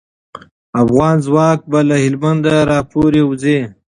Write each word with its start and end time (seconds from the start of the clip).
افغان 0.83 1.15
ځواک 1.25 1.59
به 1.71 1.79
له 1.89 1.95
هلمند 2.03 2.43
راپوری 2.71 3.21
وځي. 3.25 3.59